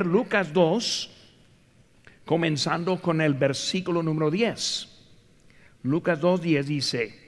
[0.00, 1.10] Lucas 2,
[2.24, 4.88] comenzando con el versículo número 10.
[5.82, 7.22] Lucas 2, 10 dice,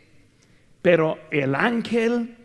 [0.81, 2.37] pero el ángel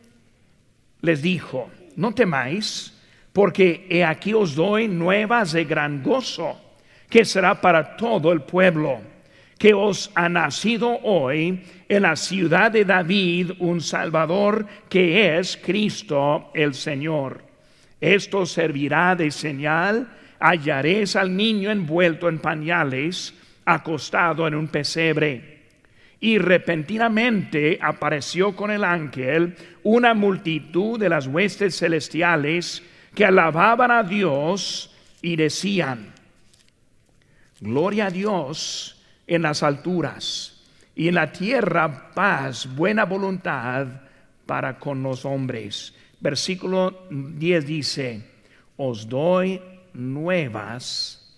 [1.02, 2.94] les dijo, no temáis,
[3.34, 6.58] porque he aquí os doy nuevas de gran gozo,
[7.10, 9.00] que será para todo el pueblo,
[9.58, 16.50] que os ha nacido hoy en la ciudad de David un Salvador, que es Cristo
[16.54, 17.49] el Señor.
[18.02, 20.08] Esto servirá de señal,
[20.40, 23.34] hallaréis al niño envuelto en pañales,
[23.66, 25.60] acostado en un pesebre.
[26.22, 32.84] Y repentinamente apareció con el ángel una multitud de las huestes celestiales
[33.16, 36.14] que alababan a Dios y decían,
[37.62, 40.64] Gloria a Dios en las alturas
[40.96, 43.88] y en la tierra paz, buena voluntad
[44.46, 45.94] para con los hombres.
[46.20, 48.22] Versículo 10 dice,
[48.78, 49.62] os doy
[49.94, 51.38] nuevas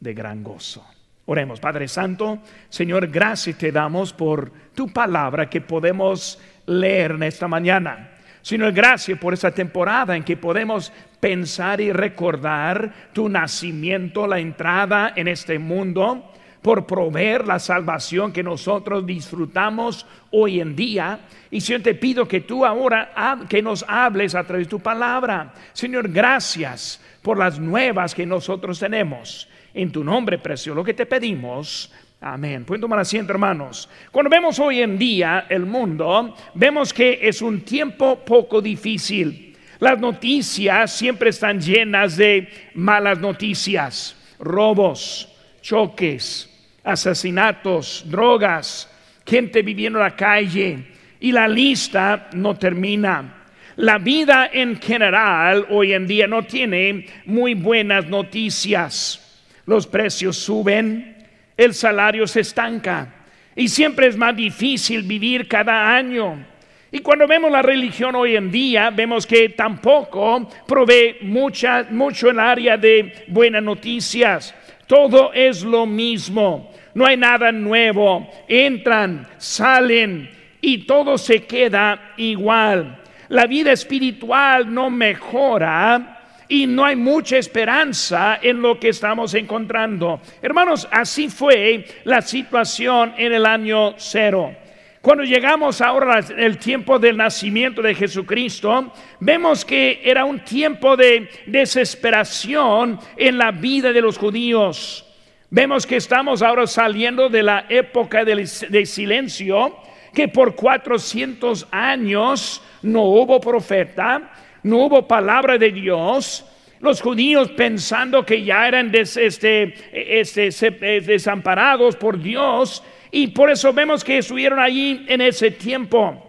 [0.00, 0.84] de gran gozo.
[1.26, 7.48] Oremos, Padre Santo, Señor, gracias te damos por tu palabra que podemos leer en esta
[7.48, 8.10] mañana.
[8.42, 15.14] Señor, gracias por esta temporada en que podemos pensar y recordar tu nacimiento, la entrada
[15.16, 16.32] en este mundo,
[16.66, 21.20] por proveer la salvación que nosotros disfrutamos hoy en día.
[21.48, 25.54] Y Señor, te pido que tú ahora que nos hables a través de tu palabra.
[25.72, 29.48] Señor, gracias por las nuevas que nosotros tenemos.
[29.74, 31.92] En tu nombre, precioso, lo que te pedimos.
[32.20, 32.64] Amén.
[32.64, 33.88] Pueden tomar asiento, hermanos.
[34.10, 39.56] Cuando vemos hoy en día el mundo, vemos que es un tiempo poco difícil.
[39.78, 46.55] Las noticias siempre están llenas de malas noticias, robos, choques,
[46.86, 48.90] asesinatos, drogas,
[49.26, 50.84] gente viviendo en la calle
[51.20, 53.44] y la lista no termina.
[53.76, 59.24] La vida en general hoy en día no tiene muy buenas noticias
[59.66, 61.16] los precios suben,
[61.56, 63.12] el salario se estanca
[63.54, 66.46] y siempre es más difícil vivir cada año.
[66.92, 72.38] Y cuando vemos la religión hoy en día, vemos que tampoco provee mucha, mucho el
[72.38, 74.54] área de buenas noticias.
[74.86, 78.26] Todo es lo mismo, no hay nada nuevo.
[78.48, 80.30] Entran, salen
[80.62, 83.02] y todo se queda igual.
[83.28, 90.22] La vida espiritual no mejora y no hay mucha esperanza en lo que estamos encontrando.
[90.40, 94.56] Hermanos, así fue la situación en el año cero.
[95.02, 98.90] Cuando llegamos ahora al tiempo del nacimiento de Jesucristo,
[99.20, 105.05] vemos que era un tiempo de desesperación en la vida de los judíos.
[105.50, 109.76] Vemos que estamos ahora saliendo de la época de silencio,
[110.12, 114.32] que por 400 años no hubo profeta,
[114.64, 116.44] no hubo palabra de Dios.
[116.80, 123.72] Los judíos pensando que ya eran este, este, eh, desamparados por Dios y por eso
[123.72, 126.22] vemos que estuvieron allí en ese tiempo.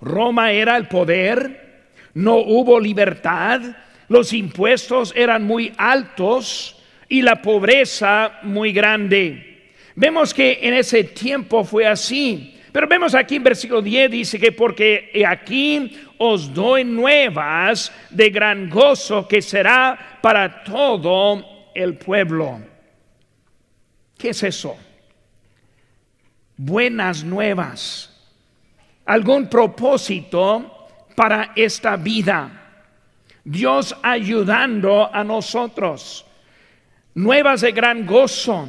[0.00, 3.60] Roma era el poder, no hubo libertad,
[4.08, 6.75] los impuestos eran muy altos
[7.08, 9.72] y la pobreza muy grande.
[9.94, 12.52] Vemos que en ese tiempo fue así.
[12.76, 18.68] Pero vemos aquí en versículo 10 dice que porque aquí os doy nuevas de gran
[18.68, 22.60] gozo que será para todo el pueblo.
[24.18, 24.76] ¿Qué es eso?
[26.54, 28.12] Buenas nuevas.
[29.06, 32.82] Algún propósito para esta vida.
[33.42, 36.25] Dios ayudando a nosotros.
[37.16, 38.68] Nuevas de gran gozo.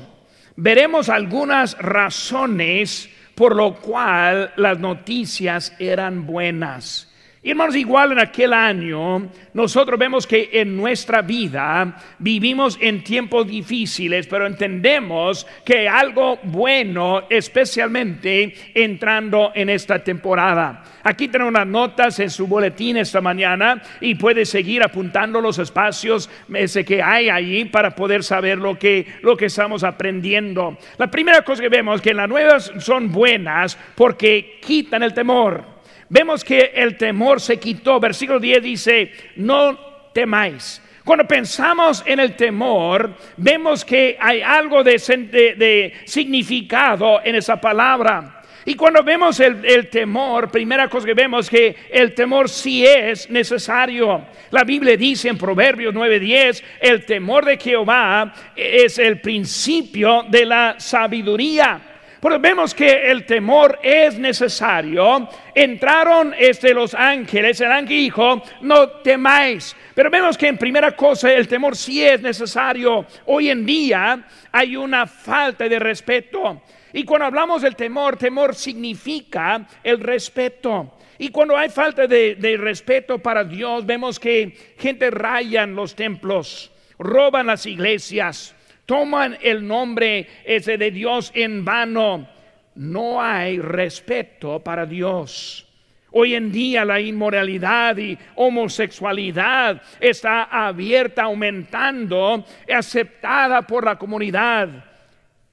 [0.56, 7.14] Veremos algunas razones por lo cual las noticias eran buenas.
[7.48, 13.48] Y hermanos, igual en aquel año, nosotros vemos que en nuestra vida vivimos en tiempos
[13.48, 20.84] difíciles, pero entendemos que algo bueno, especialmente entrando en esta temporada.
[21.04, 26.30] Aquí tenemos unas notas en su boletín esta mañana y puede seguir apuntando los espacios
[26.54, 30.78] ese que hay allí para poder saber lo que, lo que estamos aprendiendo.
[30.98, 35.77] La primera cosa que vemos que las nuevas son buenas porque quitan el temor
[36.10, 38.00] vemos que el temor se quitó.
[38.00, 39.78] Versículo 10 dice, no
[40.14, 40.82] temáis.
[41.08, 48.42] Cuando pensamos en el temor, vemos que hay algo de, significado en esa palabra.
[48.66, 54.26] Y cuando vemos el, temor, primera cosa que vemos que el temor sí es necesario.
[54.52, 60.76] La Biblia dice en Proverbios 9:10, el temor de Jehová es el principio de la
[60.78, 61.97] sabiduría.
[62.28, 65.30] Porque vemos que el temor es necesario.
[65.56, 69.74] Entraron este, los ángeles, el ángel dijo, no temáis.
[69.96, 73.06] Pero vemos que en primera cosa el temor sí es necesario.
[73.28, 76.64] Hoy en día hay una falta de respeto.
[76.92, 80.98] Y cuando hablamos del temor, temor significa el respeto.
[81.18, 87.48] Y cuando hay falta de, respeto para Dios, vemos que gente rayan los templos, roban
[87.48, 88.54] las iglesias,
[88.88, 92.28] toman el nombre ese de Dios en vano.
[92.74, 95.68] No hay respeto para Dios.
[96.12, 102.44] Hoy en día la inmoralidad y homosexualidad está abierta, aumentando,
[102.74, 104.70] aceptada por la comunidad.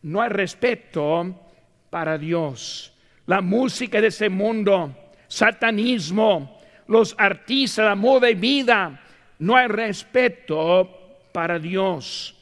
[0.00, 1.34] No hay respeto
[1.90, 2.94] para Dios.
[3.26, 4.94] La música de ese mundo
[5.34, 9.00] satanismo, los artistas, la moda y vida.
[9.38, 12.34] No hay respeto para Dios.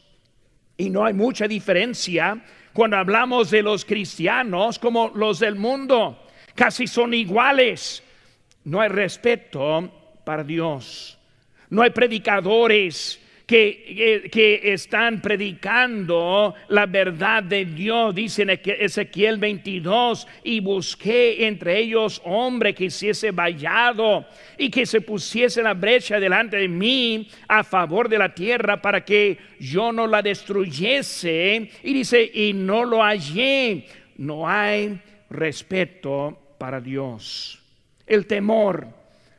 [0.83, 2.43] Y no hay mucha diferencia
[2.73, 6.27] cuando hablamos de los cristianos como los del mundo.
[6.57, 8.03] Casi son iguales.
[8.65, 11.17] No hay respeto para Dios.
[11.71, 13.21] No hay predicadores
[13.53, 18.15] que, están predicando la verdad de Dios.
[18.15, 24.25] Dice Ezequiel 22, y busqué entre ellos hombre que hiciese vallado
[24.57, 29.05] y que se pusiese la brecha delante de mí a favor de la tierra para
[29.05, 31.71] que yo no la destruyese.
[31.83, 33.87] Y dice, y no lo hallé.
[34.17, 34.99] No hay
[35.29, 37.61] respeto para Dios.
[38.07, 38.89] El temor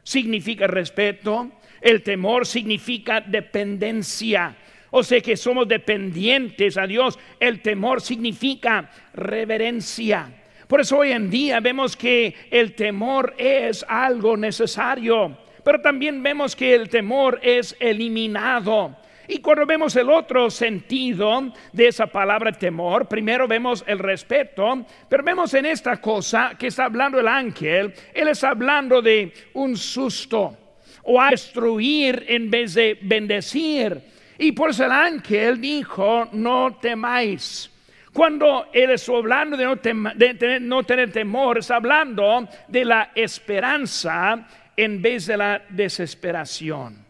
[0.03, 1.51] significa respeto
[1.83, 4.55] el temor significa dependencia.
[4.89, 7.19] O sea que somos dependientes a Dios.
[7.39, 10.29] El temor significa reverencia.
[10.67, 15.37] Por eso hoy en día vemos que el temor es algo necesario.
[15.63, 18.95] Pero también vemos que el temor es eliminado.
[19.27, 25.23] Y cuando vemos el otro sentido de esa palabra temor, primero vemos el respeto, pero
[25.23, 30.57] vemos en esta cosa que está hablando el ángel, él está hablando de un susto
[31.03, 34.01] o a destruir en vez de bendecir.
[34.37, 37.69] Y por eso el ángel dijo, no temáis.
[38.11, 44.47] Cuando él está hablando de no, tener temor, está hablando de la esperanza
[44.77, 47.05] en vez de la desesperación.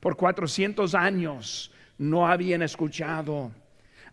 [0.00, 3.52] Por 400 años no habían escuchado,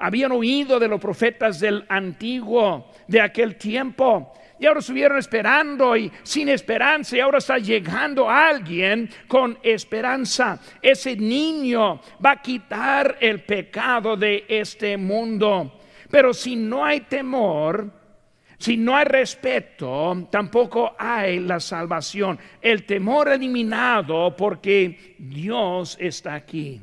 [0.03, 6.11] habían oído de los profetas del antiguo, de aquel tiempo, y ahora estuvieron esperando y
[6.23, 10.59] sin esperanza y ahora está llegando alguien con esperanza.
[10.81, 15.79] Ese niño va a quitar el pecado de este mundo.
[16.09, 17.89] Pero si no hay temor,
[18.57, 22.37] si no hay respeto, tampoco hay la salvación.
[22.61, 26.81] El temor eliminado porque Dios está aquí.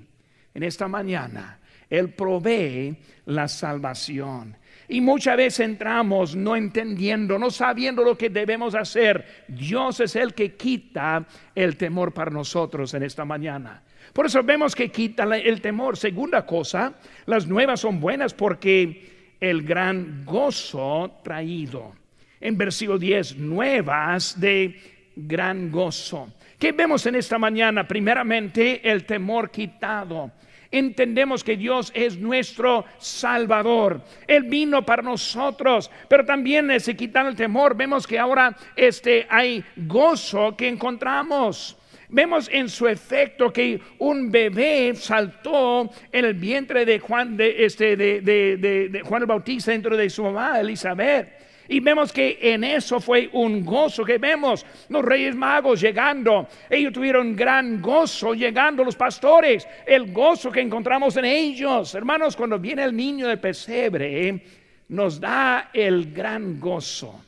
[0.52, 1.59] En esta mañana,
[1.90, 2.96] Él provee
[3.26, 4.56] la salvación.
[4.88, 9.44] Y muchas veces entramos no entendiendo, no sabiendo lo que debemos hacer.
[9.46, 13.82] Dios es el que quita el temor para nosotros en esta mañana.
[14.12, 15.96] Por eso vemos que quita el temor.
[15.96, 16.94] Segunda cosa,
[17.26, 21.92] las nuevas son buenas porque el gran gozo traído.
[22.40, 24.76] En versículo 10, nuevas de
[25.14, 26.32] gran gozo.
[26.58, 27.86] ¿Qué vemos en esta mañana?
[27.86, 30.32] Primeramente, el temor quitado
[30.70, 34.02] entendemos que Dios es nuestro Salvador.
[34.26, 37.76] Él vino para nosotros, pero también se quitan el temor.
[37.76, 41.76] Vemos que ahora este, hay gozo que encontramos.
[42.08, 47.96] Vemos en su efecto que un bebé saltó en el vientre de Juan, de, este,
[47.96, 51.39] de, de Juan el Bautista dentro de su mamá Elizabeth.
[51.70, 56.48] Y vemos que en eso fue un gozo que vemos los reyes magos llegando.
[56.68, 59.68] Ellos tuvieron gran gozo llegando los pastores.
[59.86, 61.94] El gozo que encontramos en ellos.
[61.94, 64.42] Hermanos, cuando viene el niño del pesebre,
[64.88, 67.24] nos da el gran gozo.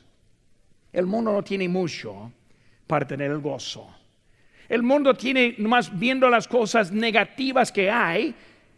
[0.91, 2.29] El mundo no tiene mucho
[2.85, 3.95] para tener el gozo.
[4.67, 8.35] El mundo tiene más viendo las cosas negativas que hay,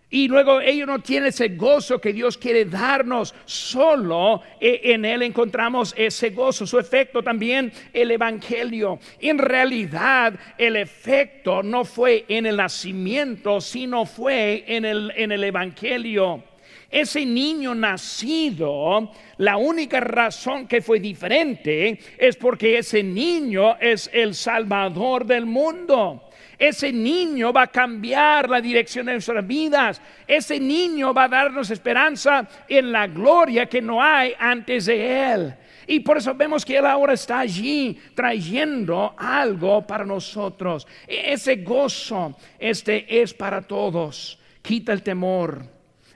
[0.10, 3.34] y luego ellos no tienen ese gozo que Dios quiere darnos.
[3.46, 6.68] Solo eh, en Él encontramos ese gozo.
[6.68, 9.00] Su efecto también el Evangelio.
[9.20, 15.44] En realidad el efecto no fue en el nacimiento, sino fue en el, en el
[15.44, 16.44] Evangelio.
[16.92, 24.36] Ese niño nacido, la única razón que fue diferente es porque ese niño es el
[24.36, 26.25] Salvador del mundo.
[26.58, 30.02] Ese niño va a cambiar la dirección de nuestras vidas.
[30.28, 35.56] Ese niño va a darnos esperanza en la gloria que no hay antes de Él.
[35.88, 40.88] Y por eso vemos que Él ahora está allí trayendo algo para nosotros.
[41.08, 44.40] Ese gozo, este es para todos.
[44.62, 45.64] Quita el temor,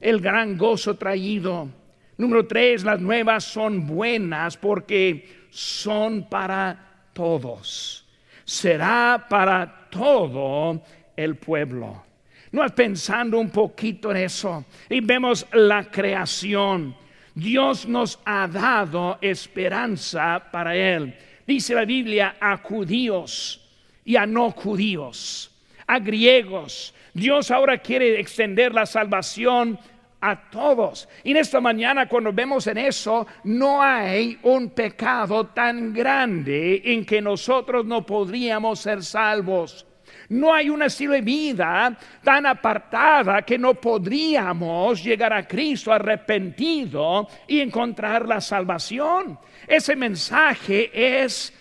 [0.01, 1.69] el gran gozo traído.
[2.17, 8.08] Número tres, las nuevas son buenas porque son para todos.
[8.49, 10.81] Será para todo
[11.15, 12.03] el pueblo.
[12.51, 14.65] No es pensando un poquito en eso.
[14.89, 16.95] Y vemos la creación.
[17.35, 21.15] Dios nos ha dado esperanza para Él.
[21.45, 23.61] Dice la Biblia a judíos
[24.03, 25.51] y a no judíos,
[25.85, 26.95] a griegos.
[27.13, 29.77] Dios ahora quiere extender la salvación
[30.21, 31.07] a todos.
[31.23, 37.05] Y en esta mañana cuando vemos en eso, no hay un pecado tan grande en
[37.05, 39.85] que nosotros no podríamos ser salvos.
[40.29, 47.27] No hay una estilo de vida tan apartada que no podríamos llegar a Cristo arrepentido
[47.47, 49.39] y encontrar la salvación.
[49.67, 51.51] Ese mensaje es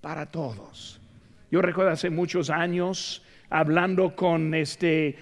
[0.00, 1.00] para todos.
[1.50, 5.14] Yo recuerdo hace muchos años hablando con este,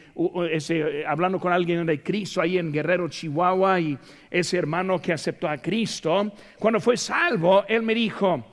[1.04, 3.99] hablando con alguien de Cristo ahí en Guerrero, Chihuahua, y
[4.30, 8.44] ese hermano que aceptó a Cristo, cuando fue salvo, él me dijo,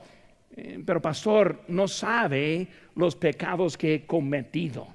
[0.56, 2.66] eh, pero pastor, no sabe
[2.96, 4.88] los pecados que he cometido.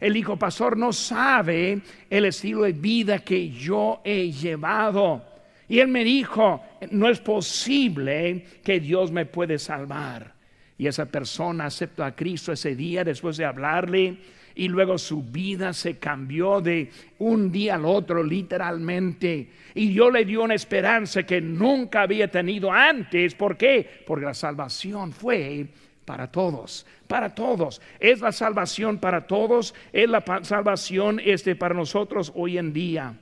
[0.00, 5.22] Él dijo, pastor, no sabe el estilo de vida que yo he llevado.
[5.68, 6.62] Y él me dijo,
[6.92, 10.37] no es posible que Dios me puede salvar.
[10.78, 14.18] Y esa persona aceptó a Cristo ese día después de hablarle
[14.54, 19.50] y luego su vida se cambió de un día al otro literalmente.
[19.74, 23.34] Y Dios le dio una esperanza que nunca había tenido antes.
[23.34, 24.02] ¿Por qué?
[24.06, 25.68] Porque la salvación fue
[26.04, 27.80] para todos, para todos.
[28.00, 33.16] Es la salvación para todos, es la salvación este para nosotros hoy en día.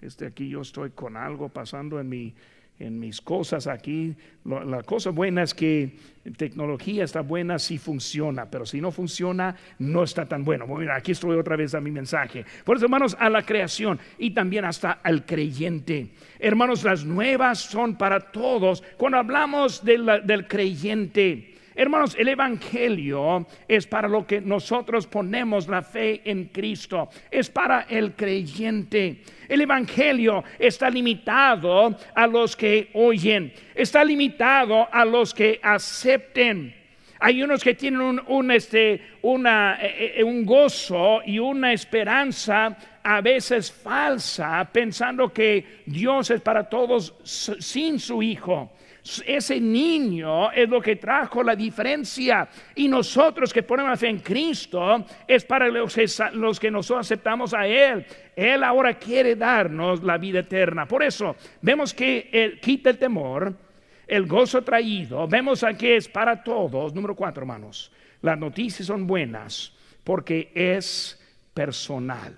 [0.00, 2.34] Este aquí yo estoy con algo pasando en mi
[2.78, 4.14] en mis cosas aquí.
[4.44, 5.96] La cosa buena es que
[6.36, 10.66] tecnología está buena si funciona, pero si no funciona, no está tan bueno.
[10.66, 12.44] Bueno, aquí estoy otra vez a mi mensaje.
[12.64, 16.10] Por eso, hermanos, a la creación y también hasta al creyente.
[16.38, 18.82] Hermanos, las nuevas son para todos.
[18.96, 26.22] Cuando hablamos del creyente, Hermanos, el Evangelio es para lo que nosotros ponemos la fe
[26.24, 29.22] en Cristo, es para el creyente.
[29.48, 36.74] El Evangelio está limitado a los que oyen, está limitado a los que acepten.
[37.20, 43.20] Hay unos que tienen un, este, una, eh, eh, un gozo y una esperanza a
[43.20, 48.72] veces falsa, pensando que Dios es para todos sin su Hijo.
[49.26, 52.48] Ese niño es lo que trajo la diferencia.
[52.74, 55.94] Y nosotros que ponemos fe en Cristo es para los
[56.58, 58.04] que, nosotros aceptamos a Él.
[58.36, 60.86] Él ahora quiere darnos la vida eterna.
[60.86, 63.54] Por eso vemos que Él quita el temor,
[64.06, 65.26] el gozo traído.
[65.26, 66.94] Vemos aquí es para todos.
[66.94, 67.90] Número cuatro, hermanos.
[68.20, 69.72] Las noticias son buenas
[70.04, 71.20] porque es
[71.54, 72.36] personal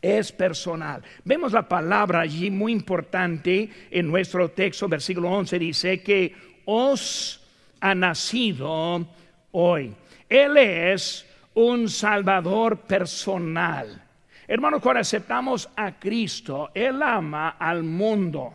[0.00, 1.02] es personal.
[1.24, 7.40] Vemos la palabra allí muy importante en nuestro texto, versículo 11, dice que os
[7.80, 9.06] ha nacido
[9.52, 9.94] hoy.
[10.28, 14.02] Él es un salvador personal.
[14.46, 18.54] Hermanos, cuando aceptamos a Cristo, Él ama al mundo,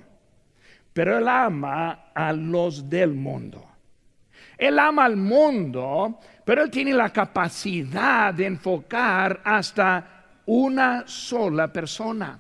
[0.94, 3.66] pero Él ama a los del mundo.
[4.58, 10.15] Él ama al mundo, pero Él tiene la capacidad de enfocar hasta
[10.46, 12.40] una sola persona.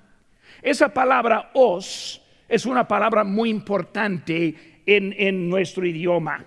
[0.61, 6.43] Esa palabra os es una palabra muy importante en, nuestro idioma.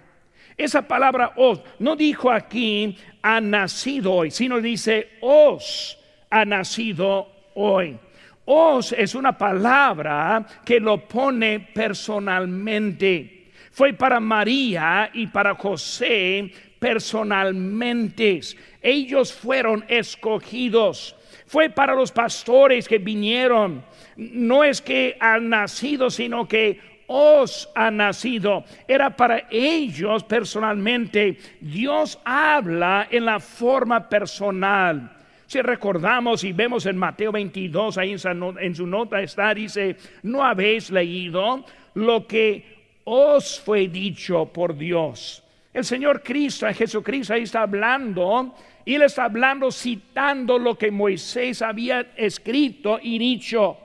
[0.56, 5.98] Esa palabra os no dijo aquí ha nacido hoy, sino dice os
[6.30, 7.98] ha nacido hoy.
[8.44, 13.50] Os es una palabra que lo pone personalmente.
[13.70, 18.40] Fue para María y para José personalmente.
[18.80, 21.14] Ellos fueron escogidos
[21.48, 23.82] fue para los pastores que vinieron.
[24.16, 28.64] No es que han nacido, sino que os ha nacido.
[28.86, 31.38] Era para ellos personalmente.
[31.60, 35.16] Dios habla en la forma personal.
[35.46, 38.14] Si recordamos y vemos en Mateo 22, ahí
[38.60, 41.64] en su nota está, dice, no habéis leído
[41.94, 45.42] lo que os fue dicho por Dios.
[45.72, 48.54] El Señor Cristo, Jesucristo, ahí está hablando
[48.88, 53.76] y él está hablando citando lo que Moisés había escrito y dicho.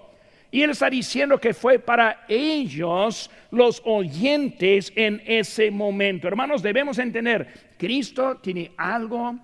[0.50, 6.30] Y él está diciendo que fue para ellos los oyentes en ese momento.
[6.30, 9.38] Hermanos, debemos entender, Cristo tiene algo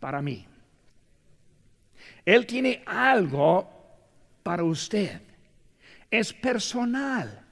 [0.00, 0.44] para mí.
[2.26, 3.66] Él tiene algo
[4.42, 5.18] para usted.
[6.10, 7.43] Es personal.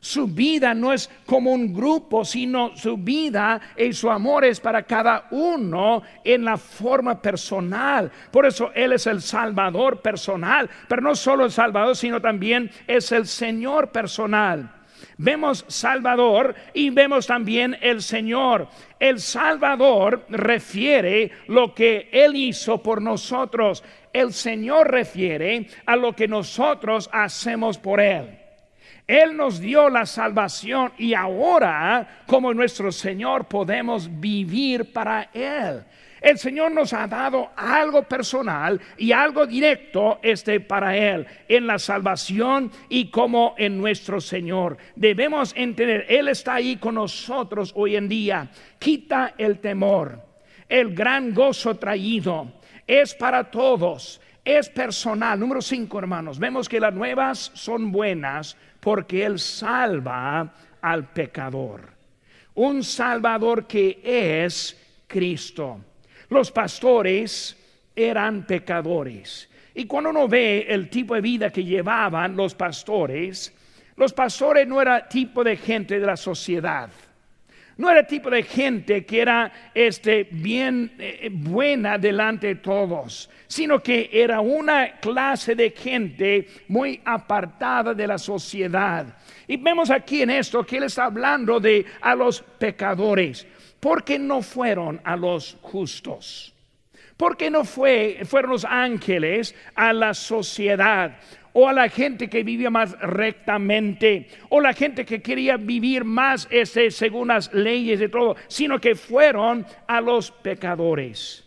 [0.00, 4.82] Su vida no es como un grupo, sino su vida y su amor es para
[4.82, 8.10] cada uno en la forma personal.
[8.30, 13.12] Por eso Él es el Salvador personal, pero no solo el Salvador, sino también es
[13.12, 14.70] el Señor personal.
[15.18, 18.68] Vemos Salvador y vemos también el Señor.
[18.98, 23.84] El Salvador refiere lo que Él hizo por nosotros.
[24.14, 28.39] El Señor refiere a lo que nosotros hacemos por Él.
[29.10, 35.82] Él nos dio la salvación y ahora, como nuestro Señor, podemos vivir para Él.
[36.20, 41.78] El Señor nos ha dado algo personal y algo directo este para él en la
[41.78, 44.76] salvación y como en nuestro Señor.
[44.94, 48.48] Debemos entender, él está ahí con nosotros hoy en día.
[48.78, 50.22] Quita el temor.
[50.68, 52.52] El gran gozo traído
[52.86, 54.20] es para todos.
[54.44, 55.38] Es personal.
[55.38, 56.38] Número cinco, hermanos.
[56.38, 61.82] Vemos que las nuevas son buenas porque Él salva al pecador.
[62.54, 65.80] Un Salvador que es Cristo.
[66.28, 67.56] Los pastores
[67.94, 69.48] eran pecadores.
[69.74, 73.54] Y cuando uno ve el tipo de vida que llevaban los pastores,
[73.96, 76.90] los pastores no eran tipo de gente de la sociedad.
[77.80, 83.82] No era tipo de gente que era este, bien eh, buena delante de todos, sino
[83.82, 89.06] que era una clase de gente muy apartada de la sociedad.
[89.48, 93.46] Y vemos aquí en esto que él está hablando de a los pecadores.
[93.80, 96.52] porque no fueron a los justos?
[97.20, 101.18] porque no fue, fueron los ángeles a la sociedad?
[101.52, 106.48] O a la gente que vivía más rectamente, o la gente que quería vivir más
[106.50, 111.44] ese, según las leyes de todo, sino que fueron a los pecadores.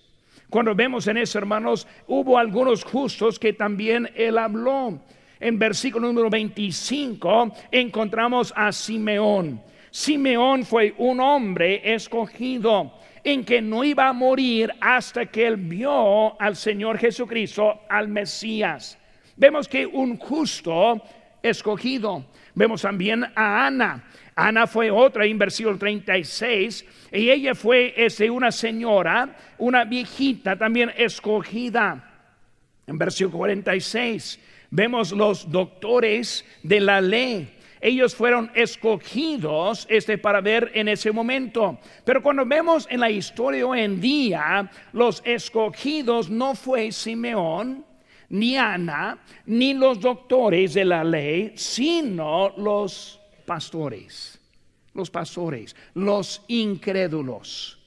[0.50, 5.00] Cuando vemos en eso, hermanos, hubo algunos justos que también él habló.
[5.40, 9.62] En versículo número 25 encontramos a Simeón.
[9.90, 12.94] Simeón fue un hombre escogido
[13.24, 19.00] en que no iba a morir hasta que él vio al Señor Jesucristo, al Mesías.
[19.36, 21.02] Vemos que un justo
[21.42, 22.26] escogido.
[22.56, 24.04] Vemos también a Ana.
[24.36, 30.92] Ana fue otra en versículo 36 y ella fue este, una señora, una viejita también
[30.96, 32.12] escogida.
[32.88, 34.40] En versículo 46
[34.72, 37.50] vemos los doctores de la ley.
[37.80, 41.80] Ellos fueron escogidos este, para ver en ese momento.
[42.06, 47.86] Pero cuando vemos en la historia hoy en día, los escogidos no fue Simeón,
[48.34, 54.40] ni Ana, ni los doctores de la ley, sino los pastores,
[54.96, 57.78] los pastores, los incrédulos,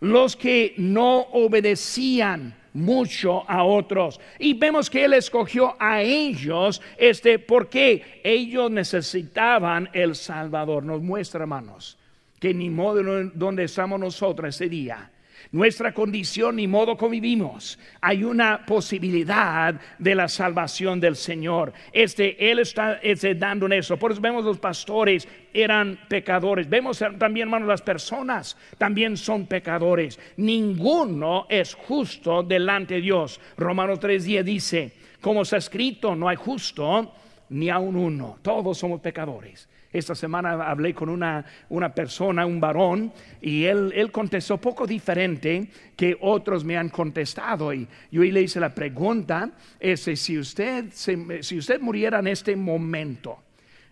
[0.00, 4.20] los que no obedecían mucho a otros.
[4.38, 10.84] Y vemos que él escogió a ellos, este, porque ellos necesitaban el Salvador.
[10.84, 11.96] Nos muestra, hermanos,
[12.38, 15.10] que ni modo donde estamos nosotros ese día
[15.54, 21.72] nuestra condición y modo como vivimos, hay una posibilidad de la salvación del Señor.
[21.92, 23.96] Este, Él está este, dando en eso.
[23.96, 26.68] Por eso vemos los pastores eran pecadores.
[26.68, 30.18] Vemos también, hermanos, las personas también son pecadores.
[30.38, 33.40] Ninguno es justo delante de Dios.
[33.56, 37.14] Romanos 3.10 dice, como está escrito, no hay justo
[37.50, 38.38] ni aun uno.
[38.42, 39.68] Todos somos pecadores.
[39.94, 45.68] Esta semana hablé con una, una persona, un varón, y él, él, contestó poco diferente
[45.96, 47.72] que otros me han contestado.
[47.72, 53.38] Y yo le hice la pregunta, ese, si, usted, si usted muriera en este momento,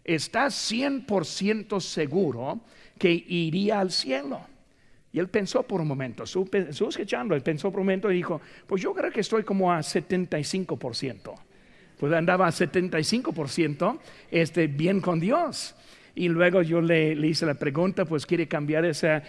[0.03, 2.63] ¿está 100% seguro
[2.99, 4.41] que iría al cielo?
[5.13, 8.41] Y él pensó por un momento, estuvo escuchando, él pensó por un momento y dijo,
[8.67, 11.33] pues yo creo que estoy como a 75%.
[12.03, 13.99] Pues andaba a 75%
[14.33, 15.77] este, bien con Dios.
[16.17, 19.23] Y luego yo le, hice la pregunta, pues quiere cambiar ese,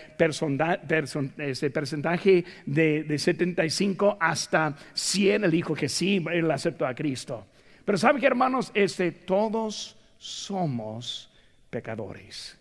[1.37, 5.43] ese porcentaje de, de, 75 hasta 100.
[5.43, 7.45] Él dijo que sí, él aceptó a Cristo.
[7.85, 8.71] Pero ¿saben que hermanos?
[8.73, 11.29] Este, todos somos
[11.69, 12.57] pecadores.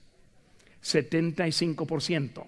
[0.84, 2.44] 75%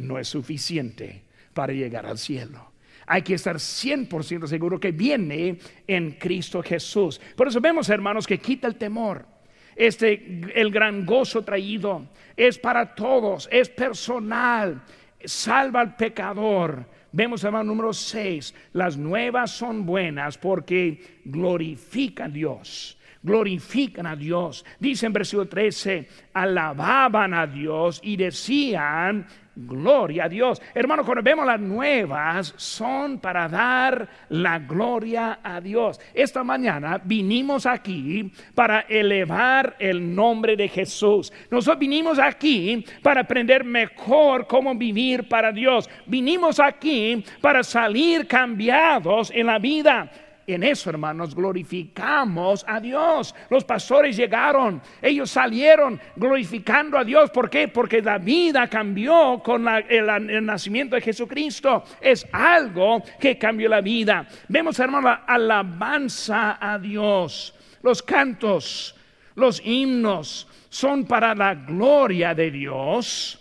[0.00, 1.22] no es suficiente
[1.54, 2.72] para llegar al cielo.
[3.08, 7.20] Hay que estar 100% seguro que viene en Cristo Jesús.
[7.34, 9.38] Por eso vemos, hermanos, que quita el temor
[9.78, 14.82] este, el gran gozo traído es para todos, es personal,
[15.24, 16.84] salva al pecador.
[17.12, 24.64] Vemos hermano número 6, las nuevas son buenas porque glorifican a Dios glorifican a Dios.
[24.78, 29.26] Dice en versículo 13, alababan a Dios y decían,
[29.66, 30.60] gloria a Dios.
[30.74, 36.00] Hermano, cuando vemos las nuevas, son para dar la gloria a Dios.
[36.14, 41.32] Esta mañana vinimos aquí para elevar el nombre de Jesús.
[41.50, 45.88] Nosotros vinimos aquí para aprender mejor cómo vivir para Dios.
[46.06, 50.10] Vinimos aquí para salir cambiados en la vida.
[50.48, 53.34] En eso, hermanos, glorificamos a Dios.
[53.50, 57.30] Los pastores llegaron, ellos salieron glorificando a Dios.
[57.30, 57.68] ¿Por qué?
[57.68, 61.84] Porque la vida cambió con el, nacimiento de Jesucristo.
[62.00, 64.26] Es algo que cambió la vida.
[64.48, 67.54] Vemos, hermanos, alabanza a Dios.
[67.82, 68.96] Los cantos,
[69.34, 73.38] los himnos son para la gloria de Dios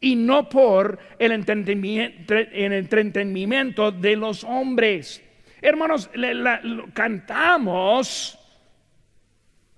[0.00, 5.22] y no por el entretenimiento de los hombres.
[5.60, 6.10] Hermanos,
[6.94, 8.38] cantamos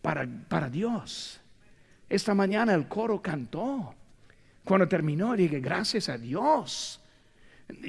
[0.03, 1.41] para, para Dios.
[2.09, 3.95] Esta mañana el coro cantó.
[4.65, 7.00] Cuando terminó, dije, gracias a Dios.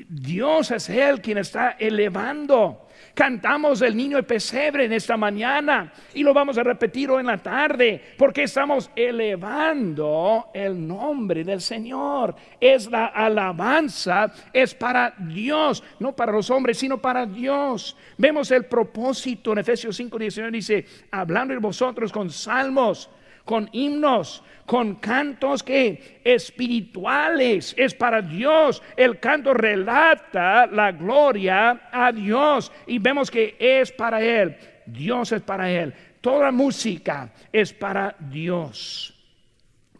[0.09, 2.87] Dios es Él quien está elevando.
[3.13, 7.27] Cantamos el niño de pesebre en esta mañana y lo vamos a repetir hoy en
[7.27, 12.35] la tarde porque estamos elevando el nombre del Señor.
[12.59, 17.97] Es la alabanza, es para Dios, no para los hombres, sino para Dios.
[18.17, 23.09] Vemos el propósito en Efesios 5, 19 dice, hablando de vosotros con salmos
[23.45, 28.81] con himnos, con cantos que espirituales, es para Dios.
[28.95, 34.55] El canto relata la gloria a Dios y vemos que es para Él.
[34.85, 35.93] Dios es para Él.
[36.21, 39.13] Toda música es para Dios.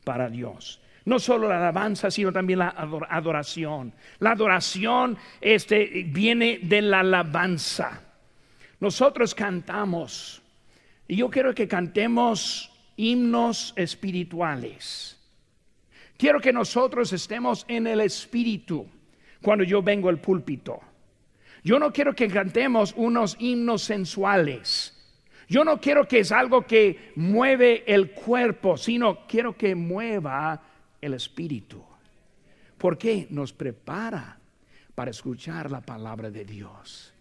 [0.04, 0.82] Para Dios.
[1.04, 2.70] No solo la alabanza, sino también la
[3.10, 3.94] adoración.
[4.20, 8.02] La adoración este, viene de la alabanza.
[8.80, 10.42] Nosotros cantamos.
[11.08, 15.18] Y yo quiero que cantemos himnos espirituales.
[16.18, 18.88] Quiero que nosotros estemos en el espíritu
[19.42, 20.80] cuando yo vengo al púlpito.
[21.64, 24.98] Yo no quiero que cantemos unos himnos sensuales.
[25.48, 30.62] Yo no quiero que es algo que mueve el cuerpo, sino quiero que mueva
[31.02, 31.84] el espíritu.
[32.78, 34.40] Porque nos prepara
[34.96, 37.14] para escuchar la palabra de Dios.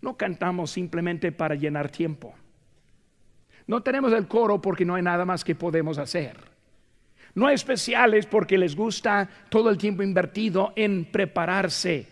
[0.00, 2.34] No cantamos simplemente para llenar tiempo.
[3.66, 6.36] No tenemos el coro porque no hay nada más que podemos hacer.
[7.34, 12.06] No hay especiales porque les gusta todo el tiempo invertido en prepararse,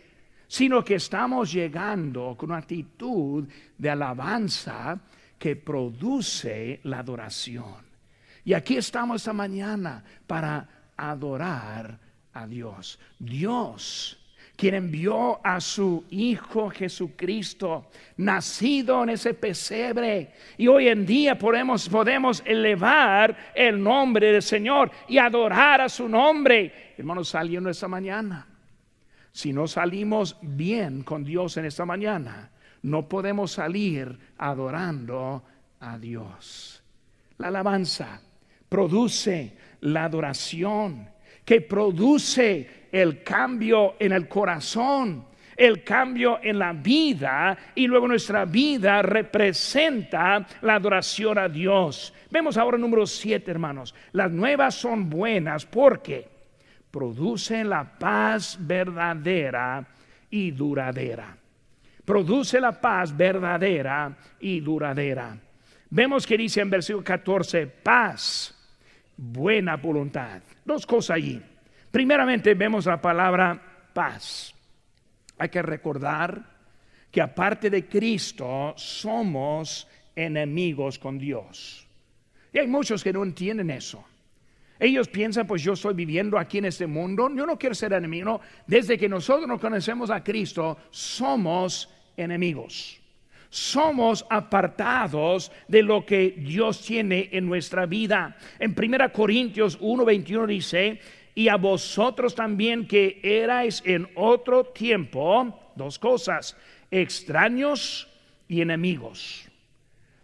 [0.48, 3.46] sino que estamos llegando con una actitud
[3.78, 4.98] de alabanza
[5.38, 7.92] que produce la adoración.
[8.44, 11.98] Y aquí estamos esta mañana para adorar
[12.32, 12.98] a Dios.
[13.18, 14.21] Dios
[14.56, 20.32] quien envió a su Hijo Jesucristo, nacido en ese pesebre.
[20.56, 26.08] Y hoy en día podemos, podemos elevar el nombre del Señor y adorar a su
[26.08, 26.94] nombre.
[26.96, 28.46] Hermanos, saliendo esta mañana.
[29.32, 32.50] Si no salimos bien con Dios en esta mañana,
[32.82, 35.42] no podemos salir adorando
[35.80, 36.82] a Dios.
[37.38, 38.20] La alabanza
[38.68, 41.08] produce la adoración
[41.44, 45.24] que produce el cambio en el corazón,
[45.56, 52.12] el cambio en la vida y luego nuestra vida representa la adoración a Dios.
[52.30, 53.94] Vemos ahora número siete, hermanos.
[54.12, 56.28] Las nuevas son buenas porque
[56.90, 59.86] producen la paz verdadera
[60.30, 61.36] y duradera.
[62.04, 65.36] Produce la paz verdadera y duradera.
[65.88, 68.54] Vemos que dice en versículo 14, paz,
[69.16, 70.42] buena voluntad.
[70.64, 71.40] Dos cosas allí.
[71.92, 73.60] Primeramente vemos la palabra
[73.92, 74.54] paz.
[75.36, 76.42] Hay que recordar
[77.10, 81.86] que aparte de Cristo somos enemigos con Dios.
[82.50, 84.02] Y hay muchos que no entienden eso.
[84.80, 88.40] Ellos piensan, pues yo estoy viviendo aquí en este mundo, yo no quiero ser enemigo.
[88.66, 92.98] Desde que nosotros no conocemos a Cristo, somos enemigos
[93.54, 98.34] somos apartados de lo que Dios tiene en nuestra vida.
[98.58, 100.98] En 1 Corintios 1:21 dice,
[101.34, 106.56] y a vosotros también que erais en otro tiempo, dos cosas,
[106.90, 108.08] extraños
[108.48, 109.48] y enemigos.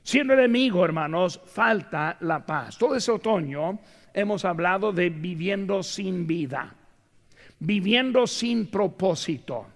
[0.02, 2.78] Siendo enemigo, hermanos, falta la paz.
[2.78, 3.78] Todo ese otoño
[4.14, 6.74] hemos hablado de viviendo sin vida,
[7.58, 9.66] viviendo sin propósito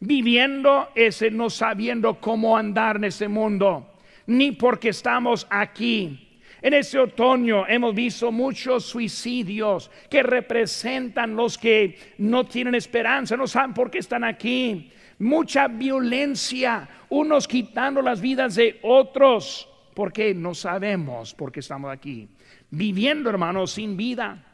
[0.00, 3.92] viviendo ese no sabiendo cómo andar en este mundo,
[4.26, 6.29] ni porque estamos aquí.
[6.62, 13.46] En este otoño hemos visto muchos suicidios que representan los que no tienen esperanza, no
[13.46, 14.92] saben por qué están aquí.
[15.18, 22.28] Mucha violencia, unos quitando las vidas de otros, porque no sabemos por qué estamos aquí.
[22.70, 24.46] Viviendo, hermanos, sin vida.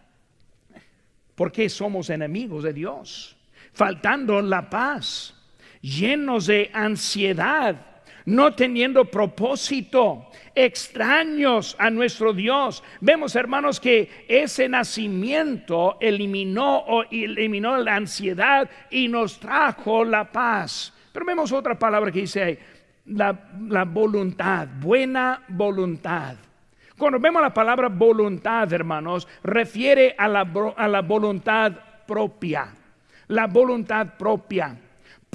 [1.35, 3.37] porque somos enemigos de Dios,
[3.75, 5.35] faltando la paz,
[5.83, 7.96] llenos de ansiedad,
[8.27, 12.83] no teniendo propósito, extraños a nuestro Dios.
[13.01, 20.93] Vemos, hermanos, que ese nacimiento eliminó o eliminó la ansiedad y nos trajo la paz.
[21.13, 22.59] Pero vemos otra palabra que dice ahí,
[23.07, 26.37] la, voluntad, buena voluntad.
[26.99, 30.41] Cuando vemos la palabra voluntad, hermanos, refiere a la,
[30.77, 31.73] a la voluntad
[32.07, 32.75] propia.
[33.29, 34.77] La voluntad propia.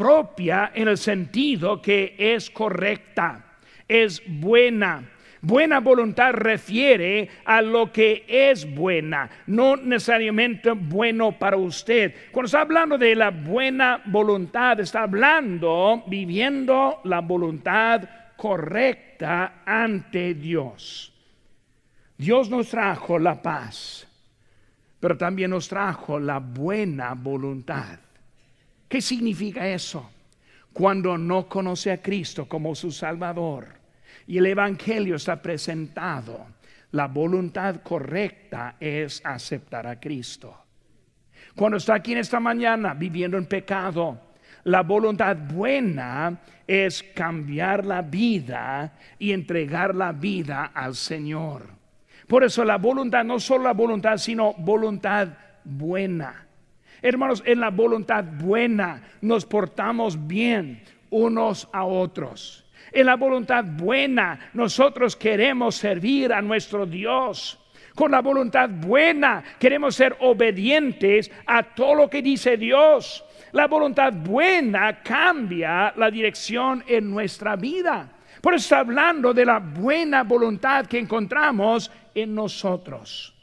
[0.01, 5.03] Propia en el sentido que es correcta, es buena,
[5.43, 12.13] Buena voluntad refiere a lo que es buena, no necesariamente bueno para usted.
[12.31, 18.01] Cuando está hablando de la buena voluntad, está hablando viviendo la voluntad
[18.37, 21.11] correcta ante Dios.
[22.17, 24.07] Dios nos trajo la paz,
[24.99, 27.99] pero también nos trajo la buena voluntad.
[28.91, 30.11] ¿Qué significa eso?
[30.73, 33.69] Cuando no conoce a Cristo como su Salvador
[34.27, 36.47] y el Evangelio está presentado,
[36.91, 40.65] la voluntad correcta es aceptar a Cristo.
[41.55, 44.19] Cuando está aquí en esta mañana viviendo en pecado,
[44.65, 51.63] la voluntad buena es cambiar la vida y entregar la vida al Señor.
[52.27, 55.29] Por eso la voluntad, no solo la voluntad, sino voluntad
[55.63, 56.50] buena.
[57.01, 62.65] Hermanos, en la voluntad buena nos portamos bien unos a otros.
[62.91, 67.57] En la voluntad buena nosotros queremos servir a nuestro Dios.
[67.95, 73.23] Con la voluntad buena queremos ser obedientes a todo lo que dice Dios.
[73.51, 78.09] La voluntad buena cambia la dirección en nuestra vida.
[78.41, 83.35] Por eso está hablando de la buena voluntad que encontramos en nosotros.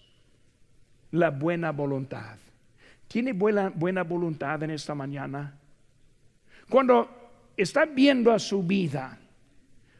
[1.10, 2.36] La buena voluntad.
[3.08, 5.58] ¿Tiene buena, buena voluntad en esta mañana?
[6.68, 7.08] Cuando
[7.56, 9.18] está viendo a su vida,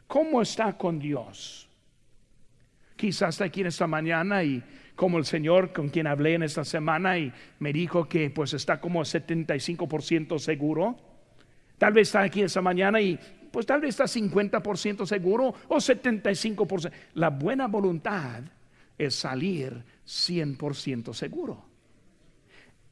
[0.08, 1.68] ¿Cómo está con Dios?
[2.96, 4.64] Quizás está aquí en esta mañana y
[4.96, 8.80] como el Señor con quien hablé en esta semana y me dijo que pues está
[8.80, 10.96] como 75% seguro.
[11.76, 13.18] Tal vez está aquí esta mañana y
[13.52, 16.90] pues tal vez está 50% seguro o 75%.
[17.14, 18.42] La buena voluntad
[18.96, 21.67] es salir 100% seguro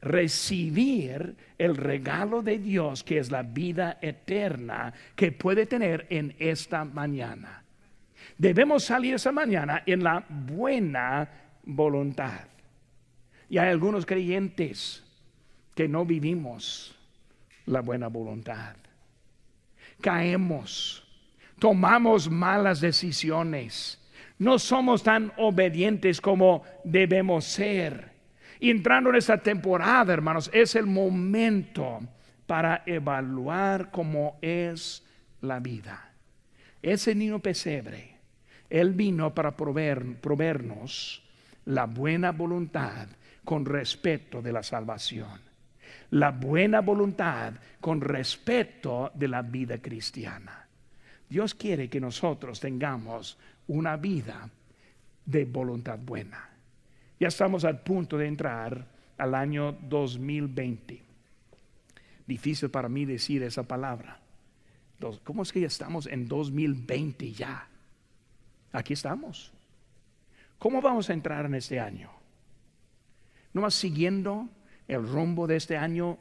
[0.01, 6.85] recibir el regalo de Dios que es la vida eterna que puede tener en esta
[6.85, 7.63] mañana.
[8.37, 11.29] Debemos salir esa mañana en la buena
[11.63, 12.41] voluntad.
[13.49, 15.03] Y hay algunos creyentes
[15.73, 16.95] que no vivimos
[17.65, 18.75] la buena voluntad.
[20.01, 21.03] Caemos,
[21.59, 23.99] tomamos malas decisiones,
[24.37, 28.16] no somos tan obedientes como debemos ser
[28.59, 31.99] entrando en esta temporada, hermanos, es el momento
[32.45, 35.05] para evaluar cómo es
[35.41, 36.11] la vida.
[36.81, 38.15] Ese niño pesebre,
[38.69, 41.23] él vino para proveer, proveernos
[41.65, 43.07] la buena voluntad
[43.43, 45.41] con respeto de la salvación.
[46.11, 50.67] La buena voluntad con respeto de la vida cristiana.
[51.29, 54.49] Dios quiere que nosotros tengamos una vida
[55.25, 56.56] de voluntad buena.
[57.19, 58.85] Ya estamos al punto de entrar
[59.17, 61.01] al año 2020.
[62.27, 64.19] Difícil para mí decir esa palabra.
[65.23, 67.67] ¿Cómo es que ya estamos en 2020 ya?
[68.71, 69.51] Aquí estamos.
[70.59, 72.09] ¿Cómo vamos a entrar en este año?
[73.53, 74.49] ¿No siguiendo
[74.87, 76.17] el rumbo de este año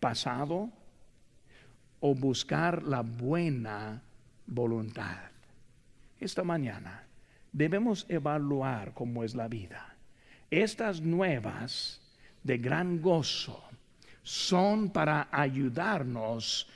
[0.00, 0.70] pasado?
[2.00, 4.02] ¿O buscar la buena
[4.46, 5.30] voluntad?
[6.18, 7.06] Esta mañana
[7.52, 9.91] debemos evaluar cómo es la vida.
[10.52, 11.98] Estas nuevas
[12.42, 13.64] de gran gozo
[14.22, 16.68] son para ayudarnos